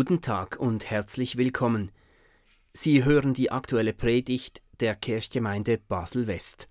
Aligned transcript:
Guten 0.00 0.20
Tag 0.20 0.60
und 0.60 0.88
herzlich 0.88 1.38
willkommen. 1.38 1.90
Sie 2.72 3.04
hören 3.04 3.34
die 3.34 3.50
aktuelle 3.50 3.92
Predigt 3.92 4.62
der 4.78 4.94
Kirchgemeinde 4.94 5.76
Basel-West. 5.76 6.67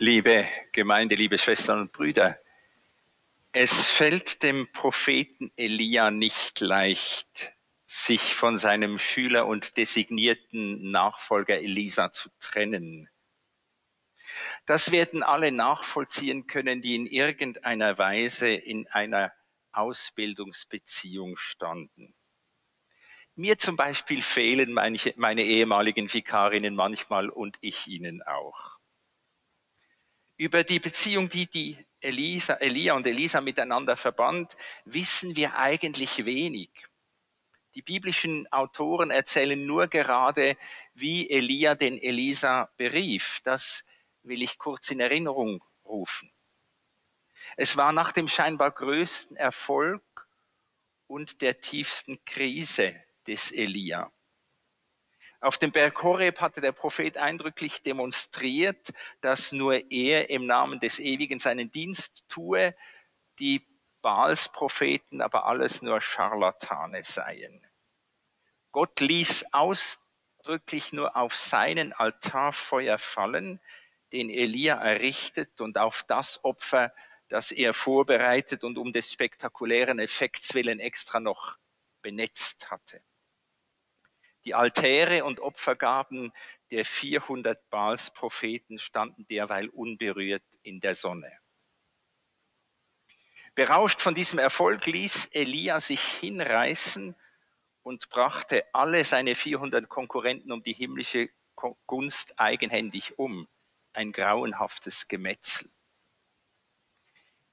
Liebe 0.00 0.46
Gemeinde, 0.70 1.16
liebe 1.16 1.38
Schwestern 1.38 1.80
und 1.80 1.92
Brüder, 1.92 2.38
es 3.50 3.84
fällt 3.84 4.44
dem 4.44 4.70
Propheten 4.70 5.50
Elia 5.56 6.12
nicht 6.12 6.60
leicht, 6.60 7.52
sich 7.84 8.36
von 8.36 8.58
seinem 8.58 9.00
Schüler 9.00 9.48
und 9.48 9.76
designierten 9.76 10.92
Nachfolger 10.92 11.56
Elisa 11.56 12.12
zu 12.12 12.28
trennen. 12.38 13.10
Das 14.66 14.92
werden 14.92 15.24
alle 15.24 15.50
nachvollziehen 15.50 16.46
können, 16.46 16.80
die 16.80 16.94
in 16.94 17.06
irgendeiner 17.08 17.98
Weise 17.98 18.50
in 18.50 18.86
einer 18.86 19.32
Ausbildungsbeziehung 19.72 21.36
standen. 21.36 22.14
Mir 23.34 23.58
zum 23.58 23.74
Beispiel 23.74 24.22
fehlen 24.22 24.72
meine, 24.72 24.98
meine 25.16 25.42
ehemaligen 25.42 26.12
Vikarinnen 26.12 26.76
manchmal 26.76 27.30
und 27.30 27.56
ich 27.62 27.88
ihnen 27.88 28.22
auch. 28.22 28.77
Über 30.38 30.62
die 30.62 30.78
Beziehung, 30.78 31.28
die 31.28 31.48
die 31.48 31.76
Elisa, 32.00 32.54
Elia 32.54 32.94
und 32.94 33.04
Elisa 33.08 33.40
miteinander 33.40 33.96
verband, 33.96 34.56
wissen 34.84 35.34
wir 35.34 35.56
eigentlich 35.56 36.24
wenig. 36.24 36.70
Die 37.74 37.82
biblischen 37.82 38.46
Autoren 38.52 39.10
erzählen 39.10 39.66
nur 39.66 39.88
gerade, 39.88 40.56
wie 40.94 41.28
Elia 41.28 41.74
den 41.74 41.98
Elisa 41.98 42.70
berief. 42.76 43.40
Das 43.42 43.84
will 44.22 44.42
ich 44.42 44.58
kurz 44.58 44.92
in 44.92 45.00
Erinnerung 45.00 45.64
rufen. 45.84 46.30
Es 47.56 47.76
war 47.76 47.92
nach 47.92 48.12
dem 48.12 48.28
scheinbar 48.28 48.70
größten 48.70 49.36
Erfolg 49.36 50.28
und 51.08 51.40
der 51.40 51.60
tiefsten 51.60 52.24
Krise 52.24 52.94
des 53.26 53.50
Elia. 53.50 54.12
Auf 55.40 55.56
dem 55.56 55.70
Berg 55.70 56.02
Horeb 56.02 56.40
hatte 56.40 56.60
der 56.60 56.72
Prophet 56.72 57.16
eindrücklich 57.16 57.82
demonstriert, 57.82 58.90
dass 59.20 59.52
nur 59.52 59.90
er 59.90 60.30
im 60.30 60.46
Namen 60.46 60.80
des 60.80 60.98
Ewigen 60.98 61.38
seinen 61.38 61.70
Dienst 61.70 62.24
tue, 62.28 62.74
die 63.38 63.64
Baals 64.02 64.48
Propheten 64.48 65.20
aber 65.20 65.46
alles 65.46 65.80
nur 65.82 66.00
Scharlatane 66.00 67.04
seien. 67.04 67.64
Gott 68.72 69.00
ließ 69.00 69.46
ausdrücklich 69.52 70.92
nur 70.92 71.16
auf 71.16 71.36
seinen 71.36 71.92
Altar 71.92 72.52
Feuer 72.52 72.98
fallen, 72.98 73.60
den 74.12 74.30
Elia 74.30 74.76
errichtet 74.76 75.60
und 75.60 75.78
auf 75.78 76.02
das 76.02 76.42
Opfer, 76.44 76.92
das 77.28 77.52
er 77.52 77.74
vorbereitet 77.74 78.64
und 78.64 78.78
um 78.78 78.92
des 78.92 79.12
spektakulären 79.12 79.98
Effekts 79.98 80.54
willen 80.54 80.80
extra 80.80 81.20
noch 81.20 81.58
benetzt 82.02 82.70
hatte. 82.70 83.02
Die 84.48 84.54
Altäre 84.54 85.26
und 85.26 85.40
Opfergaben 85.40 86.32
der 86.70 86.86
400 86.86 87.68
Baals 87.68 88.10
Propheten 88.10 88.78
standen 88.78 89.26
derweil 89.26 89.68
unberührt 89.68 90.42
in 90.62 90.80
der 90.80 90.94
Sonne. 90.94 91.30
Berauscht 93.54 94.00
von 94.00 94.14
diesem 94.14 94.38
Erfolg 94.38 94.86
ließ 94.86 95.26
Elia 95.32 95.80
sich 95.80 96.00
hinreißen 96.00 97.14
und 97.82 98.08
brachte 98.08 98.64
alle 98.72 99.04
seine 99.04 99.34
400 99.34 99.86
Konkurrenten 99.86 100.50
um 100.50 100.62
die 100.62 100.72
himmlische 100.72 101.28
Gunst 101.86 102.40
eigenhändig 102.40 103.18
um. 103.18 103.48
Ein 103.92 104.12
grauenhaftes 104.12 105.08
Gemetzel. 105.08 105.70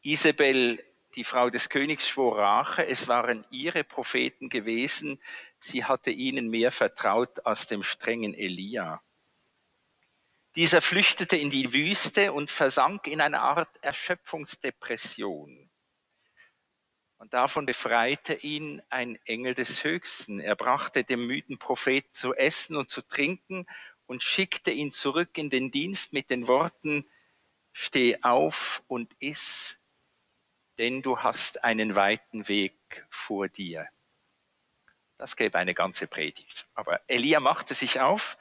Isabel, 0.01 0.81
die 1.17 1.25
Frau 1.25 1.49
des 1.49 1.67
Königs, 1.67 2.07
schwor 2.07 2.37
Rache. 2.37 2.87
Es 2.87 3.09
waren 3.09 3.45
ihre 3.49 3.83
Propheten 3.83 4.47
gewesen, 4.47 5.19
sie 5.65 5.83
hatte 5.83 6.11
ihnen 6.11 6.49
mehr 6.49 6.71
vertraut 6.71 7.45
als 7.45 7.67
dem 7.67 7.83
strengen 7.83 8.33
Elia. 8.33 9.01
Dieser 10.55 10.81
flüchtete 10.81 11.35
in 11.35 11.49
die 11.49 11.73
Wüste 11.73 12.31
und 12.31 12.49
versank 12.49 13.07
in 13.07 13.19
eine 13.19 13.41
Art 13.41 13.77
Erschöpfungsdepression. 13.81 15.69
Und 17.17 17.33
davon 17.33 17.65
befreite 17.65 18.35
ihn 18.35 18.81
ein 18.89 19.17
Engel 19.25 19.53
des 19.53 19.83
Höchsten. 19.83 20.39
Er 20.39 20.55
brachte 20.55 21.03
dem 21.03 21.27
müden 21.27 21.57
Prophet 21.57 22.05
zu 22.13 22.33
essen 22.35 22.75
und 22.75 22.89
zu 22.89 23.01
trinken 23.01 23.65
und 24.05 24.23
schickte 24.23 24.71
ihn 24.71 24.91
zurück 24.91 25.37
in 25.37 25.49
den 25.49 25.71
Dienst 25.71 26.13
mit 26.13 26.29
den 26.29 26.47
Worten, 26.47 27.05
steh 27.73 28.21
auf 28.21 28.83
und 28.87 29.13
iss, 29.19 29.77
denn 30.77 31.01
du 31.01 31.19
hast 31.19 31.63
einen 31.63 31.95
weiten 31.95 32.47
Weg 32.47 33.05
vor 33.09 33.49
dir. 33.49 33.89
Das 35.17 35.35
gäbe 35.35 35.57
eine 35.57 35.73
ganze 35.73 36.07
Predigt. 36.07 36.67
Aber 36.73 37.01
Elia 37.07 37.39
machte 37.39 37.73
sich 37.73 38.01
auf 38.01 38.37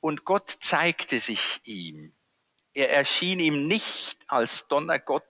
und 0.00 0.24
Gott 0.24 0.56
zeigte 0.60 1.20
sich 1.20 1.60
ihm. 1.64 2.14
Er 2.72 2.90
erschien 2.90 3.40
ihm 3.40 3.66
nicht 3.66 4.18
als 4.28 4.68
Donnergott, 4.68 5.24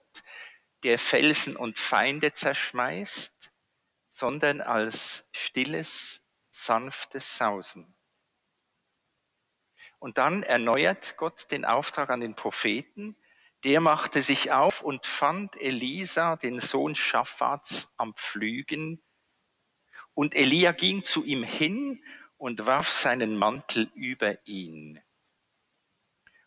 der 0.83 0.99
Felsen 0.99 1.55
und 1.55 1.77
Feinde 1.77 2.33
zerschmeißt, 2.33 3.51
sondern 4.07 4.61
als 4.61 5.27
stilles, 5.31 6.21
sanftes 6.49 7.37
Sausen. 7.37 7.95
Und 9.99 10.17
dann 10.17 10.43
erneuert 10.43 11.17
Gott 11.17 11.51
den 11.51 11.65
Auftrag 11.65 12.09
an 12.09 12.21
den 12.21 12.35
Propheten. 12.35 13.17
Der 13.65 13.81
machte 13.81 14.21
sich 14.21 14.51
auf 14.51 14.81
und 14.81 15.05
fand 15.05 15.59
Elisa, 15.59 16.37
den 16.37 16.59
Sohn 16.59 16.95
Schaffats, 16.95 17.93
am 17.97 18.13
Pflügen 18.15 19.03
und 20.19 20.35
Elia 20.35 20.73
ging 20.73 21.05
zu 21.05 21.23
ihm 21.23 21.43
hin 21.43 22.03
und 22.37 22.67
warf 22.67 22.89
seinen 22.89 23.37
Mantel 23.37 23.89
über 23.95 24.45
ihn. 24.45 25.01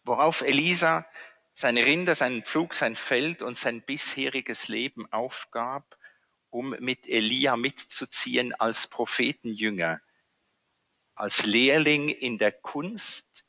Worauf 0.05 0.43
Elisa 0.43 1.07
seine 1.55 1.87
Rinder, 1.87 2.15
seinen 2.15 2.43
Pflug, 2.43 2.75
sein 2.75 2.97
Feld 2.97 3.41
und 3.41 3.57
sein 3.57 3.81
bisheriges 3.81 4.69
Leben 4.69 5.11
aufgab, 5.11 5.97
um 6.51 6.77
mit 6.81 7.09
Elia 7.09 7.57
mitzuziehen 7.57 8.55
als 8.55 8.89
Prophetenjünger, 8.89 10.03
als 11.15 11.47
Lehrling 11.47 12.11
in 12.11 12.37
der 12.37 12.53
Kunst, 12.53 13.47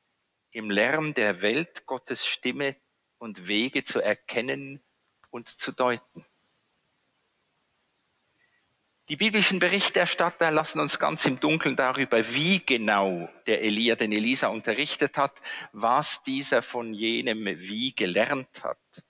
im 0.51 0.71
Lärm 0.71 1.13
der 1.15 1.41
Welt 1.41 1.85
Gottes 1.85 2.25
Stimme 2.25 2.77
und 3.17 3.49
Wege 3.49 3.83
zu 3.83 3.99
erkennen 3.99 4.81
und 5.31 5.49
zu 5.49 5.73
deuten. 5.73 6.25
Die 9.09 9.17
biblischen 9.17 9.59
Berichterstatter 9.59 10.49
lassen 10.49 10.79
uns 10.79 10.97
ganz 10.97 11.25
im 11.25 11.37
Dunkeln 11.37 11.75
darüber, 11.75 12.17
wie 12.33 12.65
genau 12.65 13.27
der 13.47 13.61
Elia 13.61 13.95
den 13.95 14.13
Elisa 14.13 14.47
unterrichtet 14.47 15.17
hat, 15.17 15.41
was 15.73 16.23
dieser 16.23 16.61
von 16.61 16.93
jenem 16.93 17.45
wie 17.45 17.93
gelernt 17.93 18.63
hat. 18.63 19.03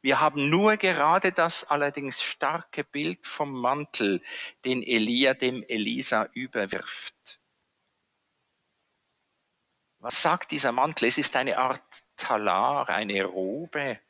Wir 0.00 0.20
haben 0.20 0.48
nur 0.48 0.78
gerade 0.78 1.32
das 1.32 1.64
allerdings 1.64 2.22
starke 2.22 2.84
Bild 2.84 3.26
vom 3.26 3.52
Mantel, 3.52 4.22
den 4.64 4.82
Elia 4.82 5.34
dem 5.34 5.62
Elisa 5.62 6.28
überwirft. 6.32 7.40
Was 9.98 10.20
sagt 10.20 10.50
dieser 10.50 10.72
Mantel? 10.72 11.08
Es 11.08 11.18
ist 11.18 11.36
eine 11.36 11.58
Art 11.58 12.02
Talar, 12.16 12.88
eine 12.88 13.24
Robe, 13.24 14.00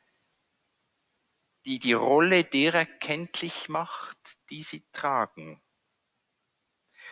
die 1.65 1.79
die 1.79 1.93
Rolle 1.93 2.43
derer 2.43 2.85
kenntlich 2.85 3.69
macht, 3.69 4.17
die 4.49 4.63
sie 4.63 4.85
tragen. 4.91 5.61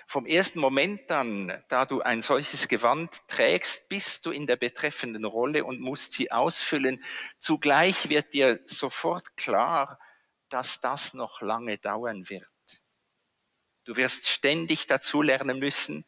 Vom 0.05 0.25
ersten 0.25 0.59
Moment 0.59 1.09
an, 1.11 1.63
da 1.69 1.85
du 1.85 2.01
ein 2.01 2.21
solches 2.21 2.67
Gewand 2.67 3.27
trägst, 3.27 3.87
bist 3.89 4.25
du 4.25 4.31
in 4.31 4.45
der 4.47 4.57
betreffenden 4.57 5.25
Rolle 5.25 5.63
und 5.63 5.79
musst 5.79 6.13
sie 6.13 6.31
ausfüllen. 6.31 7.03
Zugleich 7.39 8.09
wird 8.09 8.33
dir 8.33 8.59
sofort 8.65 9.35
klar, 9.37 9.99
dass 10.49 10.79
das 10.81 11.13
noch 11.13 11.41
lange 11.41 11.77
dauern 11.77 12.29
wird. 12.29 12.47
Du 13.85 13.97
wirst 13.97 14.27
ständig 14.27 14.85
dazulernen 14.87 15.59
müssen, 15.59 16.05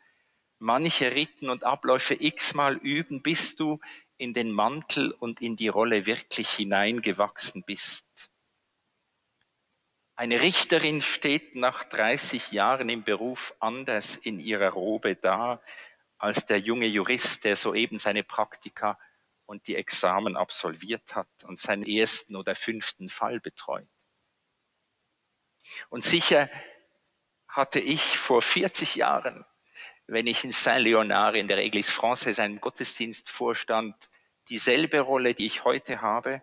manche 0.59 1.15
Riten 1.15 1.49
und 1.49 1.63
Abläufe 1.63 2.15
x-mal 2.19 2.77
üben, 2.77 3.21
bis 3.21 3.55
du 3.55 3.79
in 4.17 4.33
den 4.33 4.51
Mantel 4.51 5.11
und 5.11 5.41
in 5.41 5.55
die 5.55 5.67
Rolle 5.67 6.05
wirklich 6.05 6.49
hineingewachsen 6.49 7.63
bist. 7.63 8.29
Eine 10.17 10.41
Richterin 10.41 11.01
steht 11.01 11.55
nach 11.55 11.83
30 11.83 12.53
Jahren 12.53 12.87
im 12.87 13.03
Beruf 13.03 13.53
anders 13.59 14.15
in 14.15 14.39
ihrer 14.39 14.69
Robe 14.69 15.17
da 15.17 15.61
als 16.17 16.45
der 16.45 16.57
junge 16.57 16.87
Jurist, 16.87 17.43
der 17.43 17.57
soeben 17.57 17.99
seine 17.99 18.23
Praktika 18.23 18.97
und 19.45 19.67
die 19.67 19.75
Examen 19.75 20.37
absolviert 20.37 21.15
hat 21.15 21.27
und 21.43 21.59
seinen 21.59 21.83
ersten 21.83 22.37
oder 22.37 22.55
fünften 22.55 23.09
Fall 23.09 23.41
betreut. 23.41 23.89
Und 25.89 26.05
sicher 26.05 26.49
hatte 27.49 27.81
ich 27.81 28.17
vor 28.17 28.41
40 28.41 28.95
Jahren, 28.95 29.45
wenn 30.07 30.27
ich 30.27 30.45
in 30.45 30.51
Saint-Léonard 30.51 31.33
in 31.33 31.49
der 31.49 31.57
Église 31.57 31.91
Française 31.91 32.41
einen 32.41 32.61
Gottesdienst 32.61 33.29
vorstand, 33.29 34.09
dieselbe 34.47 35.01
Rolle, 35.01 35.33
die 35.33 35.45
ich 35.45 35.65
heute 35.65 36.01
habe. 36.01 36.41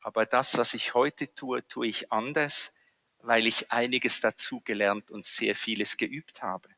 Aber 0.00 0.24
das, 0.24 0.56
was 0.56 0.72
ich 0.72 0.94
heute 0.94 1.34
tue, 1.34 1.66
tue 1.68 1.88
ich 1.88 2.10
anders, 2.10 2.72
weil 3.26 3.46
ich 3.46 3.72
einiges 3.72 4.20
dazugelernt 4.20 5.10
und 5.10 5.26
sehr 5.26 5.56
vieles 5.56 5.96
geübt 5.96 6.42
habe. 6.42 6.68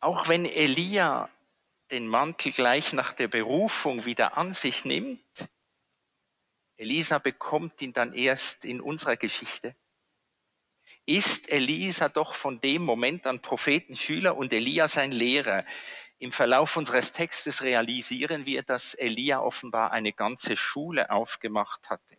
Auch 0.00 0.28
wenn 0.28 0.44
Elia 0.44 1.28
den 1.90 2.06
Mantel 2.06 2.52
gleich 2.52 2.92
nach 2.92 3.12
der 3.12 3.28
Berufung 3.28 4.04
wieder 4.04 4.36
an 4.36 4.54
sich 4.54 4.84
nimmt, 4.84 5.48
Elisa 6.76 7.18
bekommt 7.18 7.80
ihn 7.82 7.92
dann 7.92 8.12
erst 8.12 8.64
in 8.64 8.80
unserer 8.80 9.16
Geschichte, 9.16 9.74
ist 11.06 11.50
Elisa 11.50 12.08
doch 12.08 12.34
von 12.34 12.60
dem 12.60 12.82
Moment 12.82 13.26
an 13.26 13.42
Prophetenschüler 13.42 14.36
und 14.36 14.52
Elia 14.52 14.88
sein 14.88 15.12
Lehrer. 15.12 15.64
Im 16.18 16.32
Verlauf 16.32 16.76
unseres 16.76 17.12
Textes 17.12 17.62
realisieren 17.62 18.46
wir, 18.46 18.62
dass 18.62 18.94
Elia 18.94 19.40
offenbar 19.40 19.92
eine 19.92 20.12
ganze 20.12 20.56
Schule 20.56 21.10
aufgemacht 21.10 21.90
hatte 21.90 22.16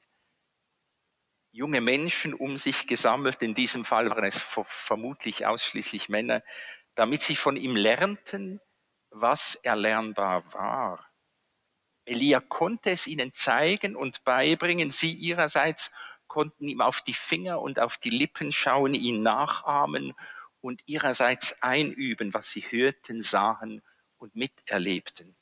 junge 1.55 1.79
Menschen 1.79 2.33
um 2.33 2.57
sich 2.57 2.85
gesammelt, 2.85 3.41
in 3.41 3.53
diesem 3.53 3.85
Fall 3.85 4.09
waren 4.09 4.25
es 4.25 4.37
vermutlich 4.37 5.45
ausschließlich 5.45 6.09
Männer, 6.09 6.43
damit 6.95 7.21
sie 7.21 7.37
von 7.37 7.55
ihm 7.55 7.77
lernten, 7.77 8.59
was 9.09 9.55
erlernbar 9.55 10.53
war. 10.53 11.09
Elia 12.03 12.41
konnte 12.41 12.91
es 12.91 13.07
ihnen 13.07 13.33
zeigen 13.33 13.95
und 13.95 14.25
beibringen, 14.25 14.89
sie 14.89 15.13
ihrerseits 15.13 15.91
konnten 16.27 16.67
ihm 16.67 16.81
auf 16.81 17.01
die 17.01 17.13
Finger 17.13 17.61
und 17.61 17.79
auf 17.79 17.97
die 17.97 18.09
Lippen 18.09 18.51
schauen, 18.51 18.93
ihn 18.93 19.23
nachahmen 19.23 20.13
und 20.59 20.81
ihrerseits 20.87 21.55
einüben, 21.61 22.33
was 22.33 22.51
sie 22.51 22.65
hörten, 22.69 23.21
sahen 23.21 23.81
und 24.17 24.35
miterlebten. 24.35 25.37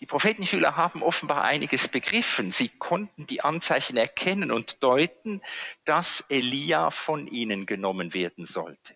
Die 0.00 0.06
Prophetenschüler 0.06 0.76
haben 0.76 1.02
offenbar 1.02 1.44
einiges 1.44 1.88
begriffen. 1.88 2.50
Sie 2.50 2.70
konnten 2.70 3.26
die 3.26 3.42
Anzeichen 3.42 3.98
erkennen 3.98 4.50
und 4.50 4.82
deuten, 4.82 5.42
dass 5.84 6.24
Elia 6.30 6.90
von 6.90 7.26
ihnen 7.26 7.66
genommen 7.66 8.14
werden 8.14 8.46
sollte. 8.46 8.94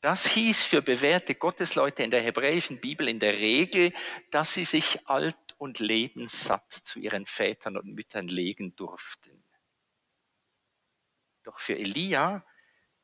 Das 0.00 0.26
hieß 0.26 0.62
für 0.62 0.82
bewährte 0.82 1.34
Gottesleute 1.34 2.02
in 2.02 2.10
der 2.10 2.22
hebräischen 2.22 2.80
Bibel 2.80 3.06
in 3.06 3.20
der 3.20 3.34
Regel, 3.34 3.92
dass 4.30 4.54
sie 4.54 4.64
sich 4.64 5.06
alt 5.06 5.36
und 5.58 5.78
lebenssatt 5.78 6.72
zu 6.72 6.98
ihren 6.98 7.26
Vätern 7.26 7.76
und 7.76 7.94
Müttern 7.94 8.26
legen 8.26 8.74
durften. 8.76 9.44
Doch 11.44 11.60
für 11.60 11.76
Elia 11.76 12.44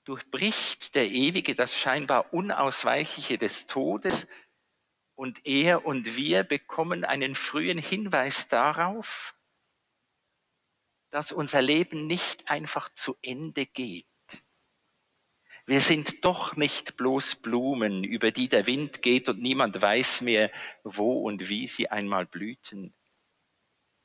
durchbricht 0.04 0.94
der 0.94 1.08
Ewige 1.08 1.54
das 1.54 1.76
scheinbar 1.76 2.32
Unausweichliche 2.32 3.36
des 3.36 3.66
Todes 3.66 4.26
und 5.16 5.44
er 5.46 5.84
und 5.84 6.16
wir 6.16 6.44
bekommen 6.44 7.04
einen 7.04 7.34
frühen 7.34 7.78
Hinweis 7.78 8.48
darauf, 8.48 9.34
dass 11.10 11.32
unser 11.32 11.62
Leben 11.62 12.06
nicht 12.06 12.50
einfach 12.50 12.90
zu 12.90 13.16
Ende 13.22 13.66
geht. 13.66 14.06
Wir 15.64 15.80
sind 15.80 16.24
doch 16.24 16.54
nicht 16.54 16.96
bloß 16.96 17.36
Blumen, 17.36 18.04
über 18.04 18.30
die 18.30 18.48
der 18.48 18.66
Wind 18.66 19.02
geht 19.02 19.28
und 19.28 19.40
niemand 19.40 19.80
weiß 19.82 20.20
mehr, 20.20 20.52
wo 20.84 21.22
und 21.22 21.48
wie 21.48 21.66
sie 21.66 21.90
einmal 21.90 22.26
blühten. 22.26 22.94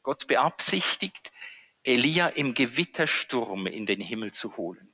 Gott 0.01 0.25
beabsichtigt, 0.25 1.31
Elia 1.83 2.29
im 2.29 2.55
Gewittersturm 2.55 3.67
in 3.67 3.85
den 3.85 4.01
Himmel 4.01 4.31
zu 4.31 4.57
holen. 4.57 4.91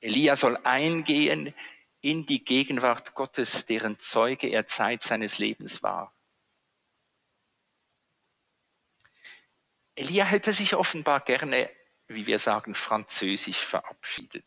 Elia 0.00 0.36
soll 0.36 0.56
eingehen 0.58 1.52
in 2.00 2.26
die 2.26 2.44
Gegenwart 2.44 3.14
Gottes, 3.14 3.66
deren 3.66 3.98
Zeuge 3.98 4.48
er 4.48 4.66
Zeit 4.66 5.02
seines 5.02 5.38
Lebens 5.38 5.82
war. 5.82 6.14
Elia 9.94 10.24
hätte 10.24 10.52
sich 10.52 10.74
offenbar 10.74 11.20
gerne, 11.20 11.70
wie 12.06 12.26
wir 12.26 12.38
sagen, 12.38 12.74
französisch 12.74 13.58
verabschiedet, 13.58 14.46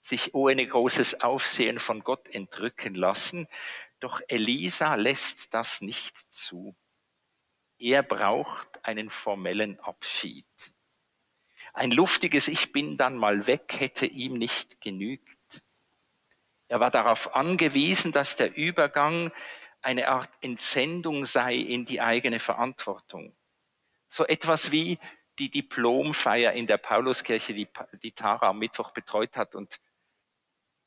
sich 0.00 0.34
ohne 0.34 0.66
großes 0.66 1.20
Aufsehen 1.20 1.78
von 1.78 2.02
Gott 2.02 2.28
entrücken 2.28 2.94
lassen, 2.94 3.46
doch 4.00 4.20
Elisa 4.28 4.94
lässt 4.94 5.52
das 5.52 5.80
nicht 5.80 6.16
zu. 6.32 6.76
Er 7.78 8.02
braucht 8.02 8.84
einen 8.84 9.10
formellen 9.10 9.78
Abschied. 9.80 10.46
Ein 11.72 11.90
luftiges 11.90 12.48
Ich 12.48 12.72
bin 12.72 12.96
dann 12.96 13.16
mal 13.16 13.46
weg 13.46 13.74
hätte 13.78 14.06
ihm 14.06 14.34
nicht 14.34 14.80
genügt. 14.80 15.33
Er 16.74 16.80
war 16.80 16.90
darauf 16.90 17.36
angewiesen, 17.36 18.10
dass 18.10 18.34
der 18.34 18.56
Übergang 18.56 19.30
eine 19.80 20.08
Art 20.08 20.28
Entsendung 20.40 21.24
sei 21.24 21.54
in 21.54 21.84
die 21.84 22.00
eigene 22.00 22.40
Verantwortung. 22.40 23.36
So 24.08 24.26
etwas 24.26 24.72
wie 24.72 24.98
die 25.38 25.50
Diplomfeier 25.50 26.52
in 26.52 26.66
der 26.66 26.78
Pauluskirche, 26.78 27.54
die, 27.54 27.68
die 28.02 28.10
Tara 28.10 28.48
am 28.48 28.58
Mittwoch 28.58 28.90
betreut 28.90 29.36
hat 29.36 29.54
und 29.54 29.80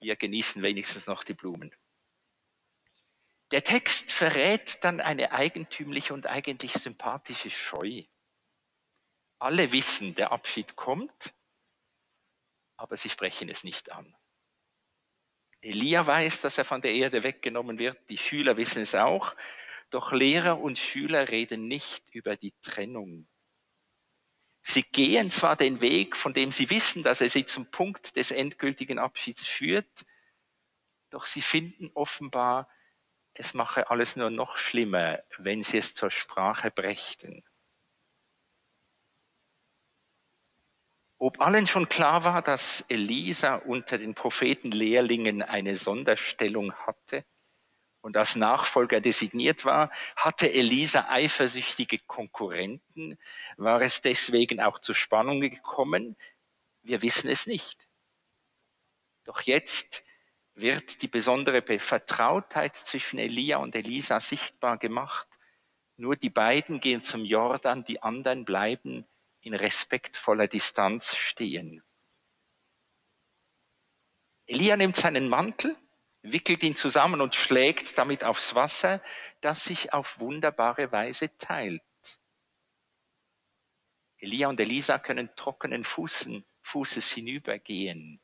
wir 0.01 0.17
genießen 0.17 0.61
wenigstens 0.61 1.07
noch 1.07 1.23
die 1.23 1.35
Blumen. 1.35 1.73
Der 3.51 3.63
Text 3.63 4.11
verrät 4.11 4.83
dann 4.83 4.99
eine 4.99 5.31
eigentümliche 5.31 6.13
und 6.13 6.27
eigentlich 6.27 6.73
sympathische 6.73 7.49
Scheu. 7.49 8.03
Alle 9.39 9.71
wissen, 9.71 10.15
der 10.15 10.33
Abschied 10.33 10.75
kommt, 10.75 11.33
aber 12.75 12.97
sie 12.97 13.09
sprechen 13.09 13.47
es 13.47 13.63
nicht 13.63 13.93
an. 13.93 14.17
Elia 15.61 16.05
weiß, 16.05 16.41
dass 16.41 16.57
er 16.57 16.65
von 16.65 16.81
der 16.81 16.93
Erde 16.93 17.23
weggenommen 17.23 17.79
wird. 17.79 17.97
Die 18.09 18.17
Schüler 18.17 18.57
wissen 18.57 18.81
es 18.81 18.95
auch. 18.95 19.35
Doch 19.89 20.11
Lehrer 20.11 20.59
und 20.59 20.77
Schüler 20.77 21.29
reden 21.29 21.67
nicht 21.67 22.09
über 22.11 22.35
die 22.35 22.53
Trennung. 22.61 23.27
Sie 24.61 24.83
gehen 24.83 25.31
zwar 25.31 25.55
den 25.55 25.79
Weg, 25.79 26.17
von 26.17 26.33
dem 26.33 26.51
sie 26.51 26.69
wissen, 26.69 27.01
dass 27.01 27.21
er 27.21 27.29
sie 27.29 27.45
zum 27.45 27.71
Punkt 27.71 28.17
des 28.17 28.31
endgültigen 28.31 28.99
Abschieds 28.99 29.47
führt, 29.47 30.05
doch 31.09 31.23
sie 31.23 31.41
finden 31.41 31.89
offenbar, 31.93 32.69
es 33.33 33.53
mache 33.53 33.89
alles 33.89 34.15
nur 34.17 34.29
noch 34.29 34.57
schlimmer, 34.57 35.23
wenn 35.37 35.63
sie 35.63 35.77
es 35.77 35.93
zur 35.93 36.11
Sprache 36.11 36.69
brächten. 36.69 37.45
Ob 41.19 41.41
allen 41.41 41.65
schon 41.65 41.89
klar 41.89 42.23
war, 42.25 42.43
dass 42.43 42.85
Elisa 42.89 43.55
unter 43.55 43.97
den 43.97 44.13
Prophetenlehrlingen 44.13 45.41
eine 45.41 45.75
Sonderstellung 45.75 46.73
hatte 46.73 47.25
und 48.01 48.15
als 48.15 48.35
Nachfolger 48.35 49.01
designiert 49.01 49.65
war, 49.65 49.91
hatte 50.15 50.53
Elisa 50.53 51.07
eifersüchtige 51.09 51.97
Konkurrenten? 51.99 53.17
War 53.57 53.81
es 53.81 54.01
deswegen 54.01 54.61
auch 54.61 54.77
zu 54.77 54.93
Spannungen 54.93 55.49
gekommen? 55.49 56.15
Wir 56.83 57.01
wissen 57.01 57.29
es 57.29 57.47
nicht. 57.47 57.87
Doch 59.23 59.41
jetzt 59.41 60.03
wird 60.53 61.01
die 61.01 61.07
besondere 61.07 61.63
Vertrautheit 61.79 62.75
zwischen 62.75 63.17
Elia 63.17 63.57
und 63.57 63.75
Elisa 63.75 64.19
sichtbar 64.19 64.77
gemacht. 64.77 65.27
Nur 65.95 66.15
die 66.15 66.29
beiden 66.29 66.79
gehen 66.79 67.01
zum 67.01 67.25
Jordan, 67.25 67.83
die 67.83 68.03
anderen 68.03 68.45
bleiben 68.45 69.07
in 69.47 69.55
respektvoller 69.55 70.47
Distanz 70.47 71.15
stehen. 71.15 71.81
Elia 74.45 74.75
nimmt 74.75 74.97
seinen 74.97 75.29
Mantel, 75.29 75.75
wickelt 76.21 76.63
ihn 76.63 76.75
zusammen 76.75 77.21
und 77.21 77.33
schlägt 77.33 77.97
damit 77.97 78.23
aufs 78.23 78.55
Wasser, 78.55 79.01
das 79.41 79.63
sich 79.63 79.93
auf 79.93 80.19
wunderbare 80.19 80.91
Weise 80.91 81.35
teilt. 81.37 81.81
Elia 84.17 84.49
und 84.49 84.59
Elisa 84.59 84.99
können 84.99 85.29
trockenen 85.35 85.83
Fußen, 85.83 86.45
Fußes 86.61 87.11
hinübergehen. 87.11 88.19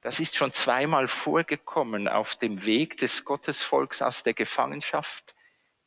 Das 0.00 0.18
ist 0.18 0.34
schon 0.34 0.54
zweimal 0.54 1.08
vorgekommen 1.08 2.08
auf 2.08 2.36
dem 2.36 2.64
Weg 2.64 2.96
des 2.96 3.26
Gottesvolks 3.26 4.00
aus 4.00 4.22
der 4.22 4.32
Gefangenschaft 4.32 5.34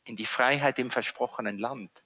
in 0.04 0.14
die 0.14 0.26
Freiheit 0.26 0.78
im 0.78 0.92
versprochenen 0.92 1.58
Land. 1.58 2.03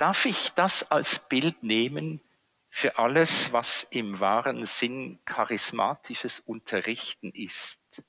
Darf 0.00 0.24
ich 0.24 0.48
das 0.54 0.90
als 0.90 1.18
Bild 1.28 1.62
nehmen 1.62 2.22
für 2.70 2.96
alles, 2.96 3.52
was 3.52 3.86
im 3.90 4.18
wahren 4.18 4.64
Sinn 4.64 5.18
charismatisches 5.26 6.40
Unterrichten 6.40 7.30
ist? 7.32 8.02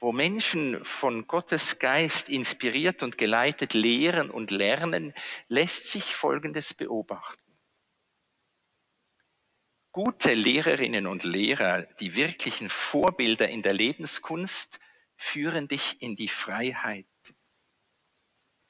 Wo 0.00 0.10
Menschen 0.10 0.84
von 0.84 1.28
Gottes 1.28 1.78
Geist 1.78 2.28
inspiriert 2.28 3.04
und 3.04 3.18
geleitet 3.18 3.72
lehren 3.72 4.30
und 4.32 4.50
lernen, 4.50 5.14
lässt 5.46 5.92
sich 5.92 6.16
Folgendes 6.16 6.74
beobachten. 6.74 7.56
Gute 9.92 10.34
Lehrerinnen 10.34 11.06
und 11.06 11.22
Lehrer, 11.22 11.82
die 12.00 12.16
wirklichen 12.16 12.68
Vorbilder 12.68 13.48
in 13.48 13.62
der 13.62 13.74
Lebenskunst, 13.74 14.80
führen 15.16 15.68
dich 15.68 16.02
in 16.02 16.16
die 16.16 16.28
Freiheit. 16.28 17.06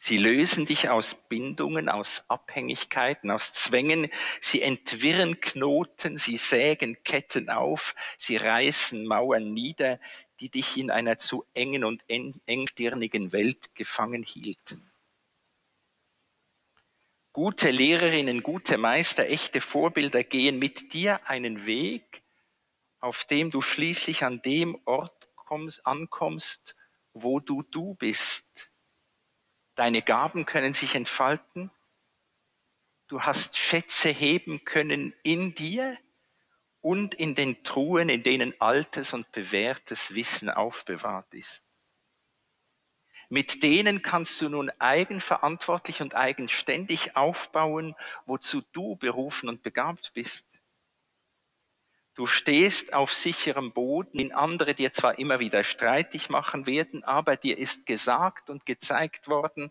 Sie 0.00 0.17
lösen 0.17 0.64
dich 0.64 0.90
aus 0.90 1.17
Bindungen, 1.28 1.88
aus 1.88 2.23
Abhängigkeiten, 2.28 3.33
aus 3.33 3.52
Zwängen. 3.52 4.09
Sie 4.40 4.62
entwirren 4.62 5.40
Knoten, 5.40 6.19
sie 6.19 6.37
sägen 6.37 7.02
Ketten 7.02 7.50
auf, 7.50 7.97
sie 8.17 8.37
reißen 8.37 9.05
Mauern 9.05 9.52
nieder, 9.52 9.99
die 10.38 10.50
dich 10.50 10.76
in 10.76 10.93
einer 10.93 11.19
zu 11.19 11.45
engen 11.52 11.83
und 11.83 12.05
engstirnigen 12.47 13.33
Welt 13.33 13.75
gefangen 13.75 14.23
hielten. 14.23 14.88
Gute 17.33 17.73
Lehrerinnen, 17.73 18.45
gute 18.45 18.78
Meister, 18.78 19.28
echte 19.28 19.61
Vorbilder 19.61 20.23
gehen 20.23 20.61
mit 20.61 20.93
dir 20.93 21.28
einen 21.28 21.67
Weg, 21.67 22.23
auf 23.00 23.25
dem 23.25 23.50
du 23.50 23.62
schließlich 23.62 24.25
an 24.25 24.43
dem 24.43 24.81
Ort 24.85 25.28
kommst, 25.35 25.85
ankommst, 25.85 26.76
wo 27.14 27.40
du 27.40 27.62
du 27.62 27.95
bist. 27.95 28.71
Deine 29.78 30.02
Gaben 30.02 30.44
können 30.44 30.75
sich 30.75 30.97
entfalten. 30.97 31.70
Du 33.06 33.23
hast 33.23 33.56
Schätze 33.56 34.08
heben 34.08 34.64
können 34.64 35.14
in 35.23 35.54
dir 35.54 35.97
und 36.80 37.14
in 37.14 37.37
den 37.37 37.62
Truhen, 37.62 38.08
in 38.08 38.25
denen 38.25 38.61
altes 38.61 39.12
und 39.12 39.30
bewährtes 39.30 40.16
Wissen 40.16 40.50
aufbewahrt 40.50 41.32
ist. 41.32 41.64
Mit 43.28 43.62
denen 43.62 44.02
kannst 44.02 44.40
du 44.40 44.49
nun 44.49 44.68
eigenverantwortlich 44.80 46.02
und 46.02 46.16
eigenständig 46.16 47.14
aufbauen, 47.14 47.94
wozu 48.26 48.62
du 48.73 48.97
berufen 48.97 49.49
und 49.49 49.62
begabt 49.62 50.12
bist. 50.12 50.58
Du 52.19 52.27
stehst 52.27 52.95
auf 52.95 53.13
sicherem 53.13 53.73
Boden, 53.73 54.19
den 54.19 54.33
andere 54.33 54.75
dir 54.75 54.93
zwar 54.93 55.21
immer 55.21 55.39
wieder 55.39 55.63
streitig 55.63 56.31
machen 56.31 56.67
werden, 56.67 57.05
aber 57.05 57.37
dir 57.37 57.57
ist 57.57 57.87
gesagt 57.87 58.51
und 58.51 58.67
gezeigt 58.67 59.29
worden, 59.29 59.71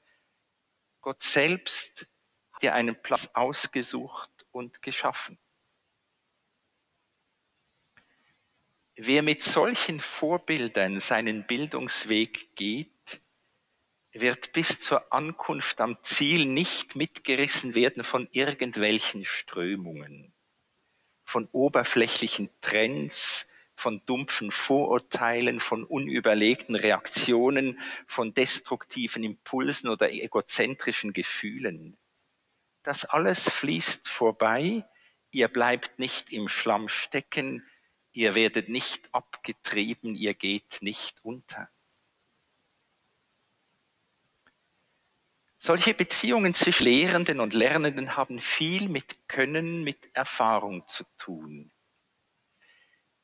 Gott 1.02 1.22
selbst 1.22 2.08
hat 2.54 2.62
dir 2.62 2.74
einen 2.74 3.02
Platz 3.02 3.30
ausgesucht 3.34 4.32
und 4.52 4.82
geschaffen. 4.82 5.38
Wer 8.96 9.24
mit 9.24 9.44
solchen 9.44 10.00
Vorbildern 10.00 11.02
seinen 11.02 11.46
Bildungsweg 11.48 12.56
geht, 12.56 13.22
wird 14.14 14.54
bis 14.54 14.80
zur 14.80 15.12
Ankunft 15.12 15.82
am 15.82 16.02
Ziel 16.02 16.46
nicht 16.46 16.96
mitgerissen 16.96 17.76
werden 17.76 18.06
von 18.06 18.30
irgendwelchen 18.32 19.26
Strömungen, 19.26 20.34
von 21.28 21.48
oberflächlichen 21.52 22.50
Trends, 22.62 23.46
von 23.76 24.02
dumpfen 24.08 24.50
Vorurteilen, 24.50 25.60
von 25.60 25.84
unüberlegten 25.84 26.76
Reaktionen, 26.76 27.80
von 28.08 28.34
destruktiven 28.34 29.24
Impulsen 29.24 29.90
oder 29.90 30.12
egozentrischen 30.12 31.14
Gefühlen. 31.14 31.98
Das 32.82 33.06
alles 33.06 33.50
fließt 33.50 34.10
vorbei, 34.10 34.84
ihr 35.30 35.48
bleibt 35.48 36.00
nicht 36.00 36.34
im 36.34 36.50
Schlamm 36.50 36.90
stecken, 36.90 37.64
Ihr 38.18 38.34
werdet 38.34 38.68
nicht 38.68 39.14
abgetrieben, 39.14 40.16
ihr 40.16 40.34
geht 40.34 40.80
nicht 40.82 41.24
unter. 41.24 41.70
Solche 45.68 45.94
Beziehungen 45.94 46.54
zwischen 46.54 46.86
Lehrenden 46.86 47.42
und 47.42 47.54
Lernenden 47.54 48.16
haben 48.16 48.40
viel 48.40 48.88
mit 48.88 49.28
Können, 49.28 49.84
mit 49.84 50.16
Erfahrung 50.16 50.88
zu 50.88 51.04
tun. 51.18 51.74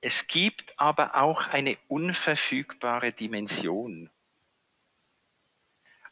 Es 0.01 0.27
gibt 0.27 0.77
aber 0.77 1.15
auch 1.15 1.47
eine 1.47 1.77
unverfügbare 1.88 3.13
Dimension. 3.13 4.09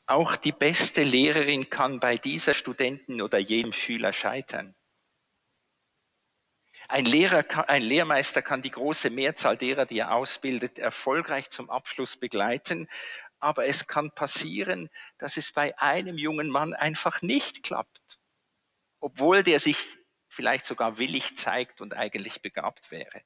Auch 0.06 0.38
die 0.38 0.54
beste 0.54 1.04
Lehrerin 1.04 1.70
kann 1.70 2.00
bei 2.00 2.16
dieser 2.16 2.54
Studenten 2.54 3.22
oder 3.22 3.38
jedem 3.38 3.74
Schüler 3.74 4.14
scheitern. 4.14 4.74
Ein, 6.88 7.04
Lehrer, 7.04 7.44
ein 7.68 7.84
Lehrmeister 7.84 8.42
kann 8.42 8.62
die 8.62 8.72
große 8.72 9.10
Mehrzahl 9.10 9.58
derer, 9.58 9.86
die 9.86 10.00
er 10.00 10.14
ausbildet, 10.14 10.80
erfolgreich 10.80 11.50
zum 11.50 11.70
Abschluss 11.70 12.16
begleiten. 12.16 12.88
Aber 13.42 13.66
es 13.66 13.88
kann 13.88 14.12
passieren, 14.12 14.90
dass 15.18 15.36
es 15.36 15.52
bei 15.52 15.78
einem 15.80 16.18
jungen 16.18 16.50
Mann 16.50 16.74
einfach 16.74 17.22
nicht 17.22 17.64
klappt, 17.64 18.20
obwohl 19.00 19.44
der 19.44 19.60
sich 19.60 19.98
vielleicht 20.30 20.66
sogar 20.66 20.98
willig 20.98 21.36
zeigt 21.36 21.82
und 21.82 21.94
eigentlich 21.94 22.42
begabt 22.42 22.92
wäre. 22.92 23.22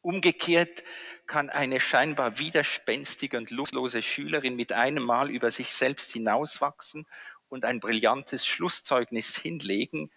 Umgekehrt 0.00 0.84
kann 1.26 1.50
eine 1.50 1.80
scheinbar 1.80 2.38
widerspenstige 2.38 3.36
und 3.36 3.50
lustlose 3.50 4.02
Schülerin 4.02 4.56
mit 4.56 4.72
einem 4.72 5.04
Mal 5.04 5.30
über 5.30 5.50
sich 5.50 5.72
selbst 5.74 6.12
hinauswachsen 6.12 7.06
und 7.48 7.64
ein 7.64 7.80
brillantes 7.80 8.46
Schlusszeugnis 8.46 9.36
hinlegen, 9.36 10.10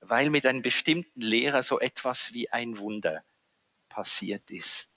weil 0.00 0.30
mit 0.30 0.44
einem 0.44 0.62
bestimmten 0.62 1.20
Lehrer 1.20 1.62
so 1.62 1.78
etwas 1.78 2.32
wie 2.32 2.50
ein 2.50 2.78
Wunder 2.78 3.24
passiert 3.88 4.50
ist. 4.50 4.90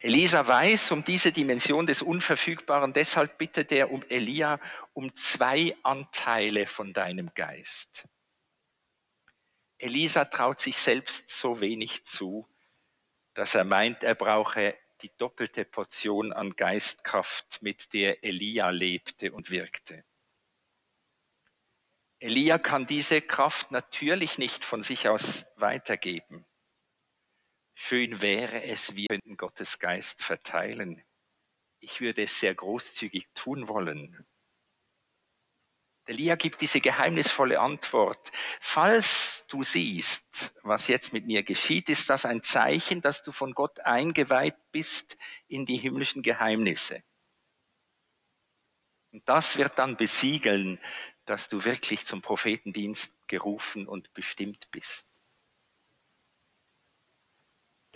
Elisa 0.00 0.46
weiß 0.46 0.92
um 0.92 1.02
diese 1.02 1.32
Dimension 1.32 1.84
des 1.86 2.02
Unverfügbaren, 2.02 2.92
deshalb 2.92 3.36
bittet 3.36 3.72
er 3.72 3.90
um 3.90 4.04
Elia 4.08 4.60
um 4.92 5.14
zwei 5.16 5.76
Anteile 5.82 6.66
von 6.66 6.92
deinem 6.92 7.34
Geist. 7.34 8.06
Elisa 9.76 10.24
traut 10.24 10.60
sich 10.60 10.76
selbst 10.76 11.28
so 11.28 11.60
wenig 11.60 12.04
zu, 12.04 12.48
dass 13.34 13.54
er 13.54 13.64
meint, 13.64 14.04
er 14.04 14.14
brauche 14.14 14.76
die 15.02 15.10
doppelte 15.16 15.64
Portion 15.64 16.32
an 16.32 16.54
Geistkraft, 16.56 17.62
mit 17.62 17.92
der 17.92 18.24
Elia 18.24 18.70
lebte 18.70 19.32
und 19.32 19.50
wirkte. 19.50 20.04
Elia 22.20 22.58
kann 22.58 22.86
diese 22.86 23.20
Kraft 23.22 23.70
natürlich 23.70 24.38
nicht 24.38 24.64
von 24.64 24.82
sich 24.82 25.08
aus 25.08 25.46
weitergeben. 25.54 26.47
Schön 27.80 28.20
wäre 28.20 28.64
es, 28.64 28.96
wir 28.96 29.06
könnten 29.06 29.36
Gottes 29.36 29.78
Geist 29.78 30.24
verteilen. 30.24 31.00
Ich 31.78 32.00
würde 32.00 32.22
es 32.22 32.40
sehr 32.40 32.52
großzügig 32.52 33.28
tun 33.34 33.68
wollen. 33.68 34.26
Elia 36.04 36.34
gibt 36.34 36.60
diese 36.60 36.80
geheimnisvolle 36.80 37.60
Antwort. 37.60 38.32
Falls 38.60 39.46
du 39.46 39.62
siehst, 39.62 40.54
was 40.64 40.88
jetzt 40.88 41.12
mit 41.12 41.26
mir 41.26 41.44
geschieht, 41.44 41.88
ist 41.88 42.10
das 42.10 42.26
ein 42.26 42.42
Zeichen, 42.42 43.00
dass 43.00 43.22
du 43.22 43.30
von 43.30 43.54
Gott 43.54 43.78
eingeweiht 43.80 44.56
bist 44.72 45.16
in 45.46 45.64
die 45.64 45.76
himmlischen 45.76 46.22
Geheimnisse. 46.22 47.04
Und 49.12 49.26
das 49.28 49.56
wird 49.56 49.78
dann 49.78 49.96
besiegeln, 49.96 50.80
dass 51.26 51.48
du 51.48 51.64
wirklich 51.64 52.06
zum 52.06 52.22
Prophetendienst 52.22 53.14
gerufen 53.28 53.86
und 53.86 54.12
bestimmt 54.14 54.68
bist. 54.72 55.07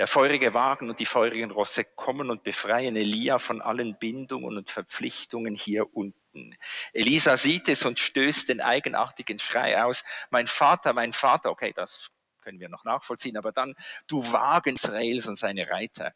Der 0.03 0.09
feurige 0.09 0.53
Wagen 0.53 0.91
und 0.91 0.99
die 0.99 1.07
feurigen 1.07 1.53
Rosse 1.53 1.85
kommen 1.85 2.29
und 2.29 2.43
befreien 2.43 2.97
Elia 2.97 3.39
von 3.39 3.63
allen 3.63 3.97
Bindungen 4.01 4.57
und 4.57 4.69
Verpflichtungen 4.69 5.55
hier 5.55 5.95
unten. 5.95 6.57
Elisa 6.93 7.37
sieht 7.37 7.69
es 7.69 7.85
und 7.85 8.01
stößt 8.01 8.49
den 8.49 8.61
eigenartigen 8.61 9.39
Schrei 9.39 9.81
aus. 9.81 10.03
Mein 10.31 10.49
Vater, 10.49 10.93
mein 10.93 11.13
Vater, 11.13 11.53
okay, 11.53 11.73
das 11.73 12.11
können 12.41 12.59
wir 12.59 12.69
noch 12.69 12.83
nachvollziehen, 12.83 13.37
aber 13.37 13.53
dann, 13.53 13.77
du 14.09 14.33
Wagen 14.33 14.75
Israels 14.75 15.29
und 15.29 15.39
seine 15.39 15.71
Reiter. 15.71 16.13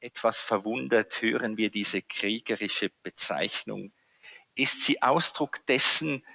Etwas 0.00 0.40
verwundert 0.40 1.22
hören 1.22 1.56
wir 1.56 1.70
diese 1.70 2.02
kriegerische 2.02 2.90
Bezeichnung. 3.04 3.92
Ist 4.56 4.82
sie 4.82 5.00
Ausdruck 5.02 5.64
dessen, 5.66 6.26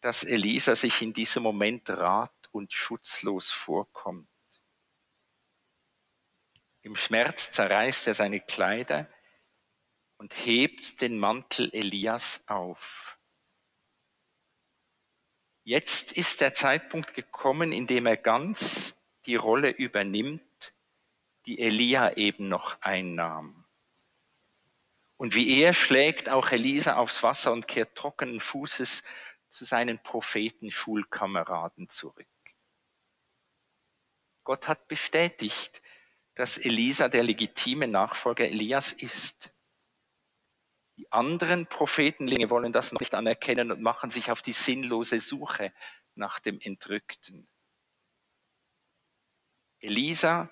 dass 0.00 0.22
Elisa 0.22 0.76
sich 0.76 1.02
in 1.02 1.12
diesem 1.12 1.42
Moment 1.42 1.90
rat 1.90 2.30
und 2.52 2.72
schutzlos 2.72 3.50
vorkommt? 3.50 4.31
Im 6.82 6.96
Schmerz 6.96 7.52
zerreißt 7.52 8.08
er 8.08 8.14
seine 8.14 8.40
Kleider 8.40 9.08
und 10.18 10.34
hebt 10.34 11.00
den 11.00 11.18
Mantel 11.18 11.70
Elias 11.72 12.42
auf. 12.46 13.18
Jetzt 15.64 16.12
ist 16.12 16.40
der 16.40 16.54
Zeitpunkt 16.54 17.14
gekommen, 17.14 17.70
in 17.70 17.86
dem 17.86 18.06
er 18.06 18.16
ganz 18.16 18.96
die 19.26 19.36
Rolle 19.36 19.70
übernimmt, 19.70 20.74
die 21.46 21.60
Elia 21.60 22.16
eben 22.16 22.48
noch 22.48 22.80
einnahm. 22.82 23.64
Und 25.16 25.36
wie 25.36 25.60
er 25.60 25.72
schlägt 25.72 26.28
auch 26.28 26.50
Elisa 26.50 26.96
aufs 26.96 27.22
Wasser 27.22 27.52
und 27.52 27.68
kehrt 27.68 27.96
trockenen 27.96 28.40
Fußes 28.40 29.04
zu 29.50 29.64
seinen 29.64 30.02
Propheten-Schulkameraden 30.02 31.88
zurück. 31.88 32.26
Gott 34.42 34.66
hat 34.66 34.88
bestätigt, 34.88 35.80
dass 36.34 36.58
Elisa 36.58 37.08
der 37.08 37.22
legitime 37.22 37.88
Nachfolger 37.88 38.46
Elias 38.46 38.92
ist. 38.92 39.52
Die 40.96 41.10
anderen 41.10 41.66
Prophetenlinge 41.66 42.50
wollen 42.50 42.72
das 42.72 42.92
noch 42.92 43.00
nicht 43.00 43.14
anerkennen 43.14 43.72
und 43.72 43.82
machen 43.82 44.10
sich 44.10 44.30
auf 44.30 44.42
die 44.42 44.52
sinnlose 44.52 45.18
Suche 45.18 45.72
nach 46.14 46.38
dem 46.38 46.60
Entrückten. 46.60 47.48
Elisa 49.80 50.50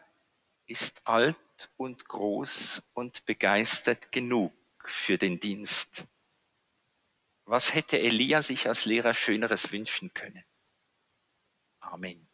ist 0.66 1.06
alt 1.06 1.36
und 1.76 2.06
groß 2.06 2.82
und 2.94 3.24
begeistert 3.26 4.12
genug 4.12 4.54
für 4.84 5.18
den 5.18 5.40
Dienst. 5.40 6.06
Was 7.44 7.74
hätte 7.74 7.98
Elia 7.98 8.42
sich 8.42 8.68
als 8.68 8.84
Lehrer 8.84 9.12
Schöneres 9.12 9.72
wünschen 9.72 10.14
können? 10.14 10.44
Amen. 11.80 12.29